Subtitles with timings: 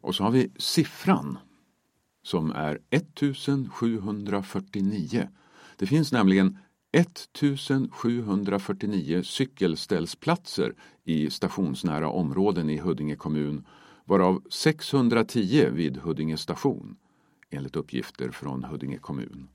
[0.00, 1.38] Och så har vi siffran
[2.22, 5.28] som är 1749.
[5.76, 6.58] Det finns nämligen
[6.92, 10.74] 1749 cykelställsplatser
[11.04, 13.66] i stationsnära områden i Huddinge kommun
[14.04, 16.96] varav 610 vid Huddinge station
[17.50, 19.48] enligt uppgifter från Huddinge kommun.